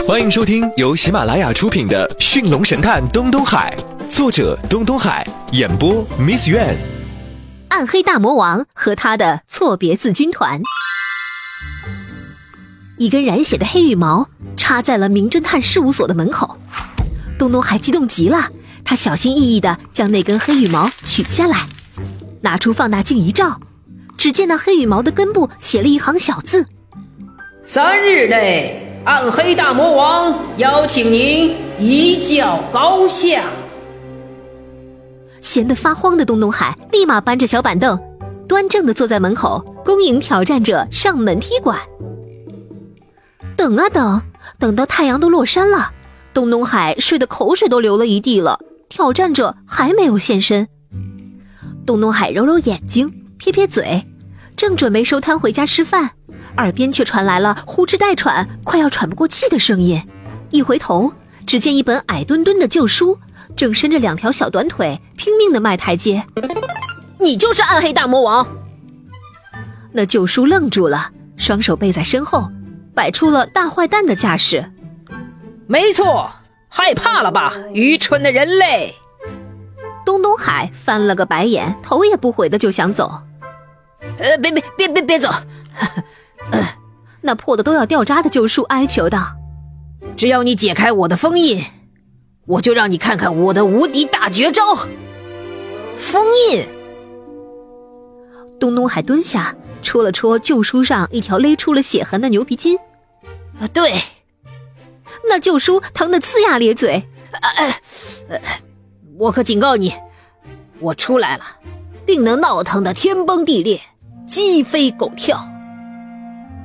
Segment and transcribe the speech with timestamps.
[0.00, 3.72] 欢迎收听由喜马拉雅出品的《驯龙神探东东海》，
[4.08, 6.74] 作者东东海，演播 Miss Yuan。
[7.68, 10.60] 暗黑大魔王和他的错别字军团，
[12.98, 16.58] 一根染血的黑羽毛插在了名侦探事务所的门口。
[17.38, 18.50] 东东海激动极了，
[18.84, 21.68] 他小心翼翼地将那根黑羽毛取下来，
[22.40, 23.60] 拿出放大镜一照，
[24.18, 26.66] 只见那黑羽毛的根部写了一行小字
[27.62, 33.42] ：“三日内。”暗黑大魔王邀请您一较高下。
[35.40, 37.98] 闲得发慌的东东海立马搬着小板凳，
[38.46, 41.80] 端正的坐在门口，恭迎挑战者上门踢馆。
[43.56, 44.22] 等啊等，
[44.60, 45.90] 等到太阳都落山了，
[46.32, 50.68] 东东海睡得口水都流了一地了，挑战者还没有现身。
[51.84, 54.06] 东东海揉揉眼睛，撇撇嘴，
[54.56, 56.12] 正准备收摊回家吃饭。
[56.58, 60.02] 耳边却传来了呼哧带喘、快要喘不过气的声音。
[60.50, 61.12] 一回头，
[61.46, 63.18] 只见一本矮墩墩的旧书，
[63.56, 66.24] 正伸着两条小短腿，拼命的迈台阶。
[67.18, 68.46] 你就是暗黑大魔王？
[69.92, 72.48] 那旧书愣住了，双手背在身后，
[72.94, 74.72] 摆出了大坏蛋的架势。
[75.66, 76.30] 没错，
[76.68, 78.94] 害怕了吧，愚蠢的人类！
[80.04, 83.22] 东东海翻了个白眼，头也不回的就想走。
[84.18, 85.30] 呃，别别别别别走！
[87.22, 89.36] 那破的都要掉渣的旧书哀求道
[90.16, 91.64] ：“只要你解开我的封印，
[92.46, 94.76] 我就让你看看我的无敌大绝招。”
[95.96, 96.66] 封印。
[98.58, 102.78] 东东海蹲下，戳了戳旧书上一条勒出了血痕的牛皮筋。
[103.60, 103.94] 啊，对。
[105.28, 107.04] 那旧书疼得呲牙咧嘴。
[107.40, 108.40] 呃，
[109.16, 109.92] 我可警告你，
[110.80, 111.44] 我出来了，
[112.04, 113.80] 定能闹腾的天崩地裂，
[114.26, 115.40] 鸡飞狗跳。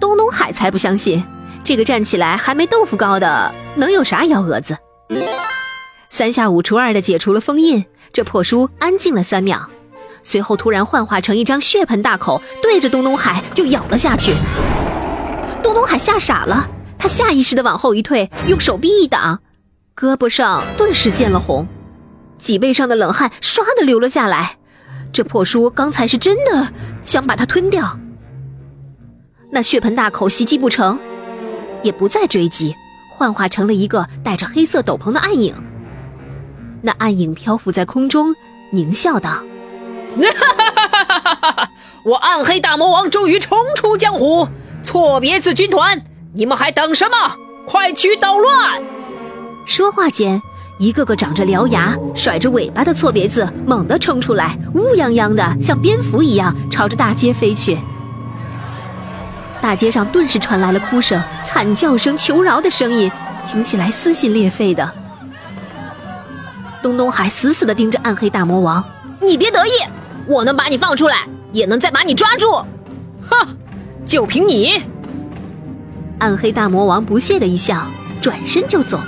[0.00, 1.24] 东东海才不相信，
[1.62, 4.76] 这个站起来还没豆腐高的能有啥幺蛾子？
[6.10, 9.68] 三下五除二的解除了封印，这破书安静了三秒，
[10.22, 14.36] 随后突然幻化成一张血盆大口，对着东东海就咬了下去。
[15.62, 16.68] 东东海吓傻了，
[16.98, 19.40] 他下意识的往后一退，用手臂一挡，
[19.96, 21.66] 胳膊上顿时见了红，
[22.38, 24.58] 脊背上的冷汗唰的流了下来。
[25.12, 27.98] 这破书刚才是真的想把它吞掉。
[29.54, 30.98] 那血盆大口袭击不成，
[31.80, 32.74] 也不再追击，
[33.08, 35.54] 幻化成了一个戴着黑色斗篷的暗影。
[36.82, 38.34] 那暗影漂浮在空中，
[38.72, 39.44] 狞笑道
[42.04, 44.48] ：“我暗黑大魔王终于重出江湖，
[44.82, 47.36] 错别字军团，你们还等什么？
[47.64, 48.82] 快去捣乱！”
[49.66, 50.42] 说话间，
[50.80, 57.78] 一个个长着獠牙、甩着尾巴的错别字猛地冲出来，乌泱泱的像蝙蝠一样朝着大街飞去。
[59.64, 63.10] 大街上顿时传来了哭声、惨叫声、求饶的声音，
[63.50, 64.92] 听起来撕心裂肺的。
[66.82, 68.84] 东东海死死地盯着暗黑大魔王
[69.22, 69.70] ：“你别得意，
[70.26, 71.20] 我能把你放出来，
[71.50, 72.62] 也能再把你抓住。
[73.22, 73.56] 哼，
[74.04, 74.84] 就凭你！”
[76.20, 77.86] 暗黑大魔王不屑的一笑，
[78.20, 79.00] 转身就走。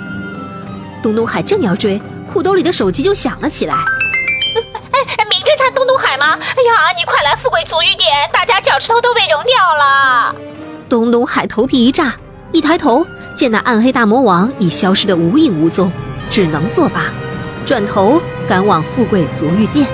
[1.03, 2.01] 东东海正要追，
[2.33, 3.75] 裤兜里的手机就响了起来。
[3.75, 6.25] 哎， 明天看东东海吗？
[6.33, 6.35] 哎
[6.65, 9.13] 呀，你快来富贵足浴点，大家脚趾头都
[11.27, 12.15] 海头皮一炸，
[12.53, 13.05] 一抬头
[13.35, 15.91] 见那暗黑大魔王已消失得无影无踪，
[16.29, 17.03] 只能作罢，
[17.65, 19.85] 转头赶往富贵足浴店。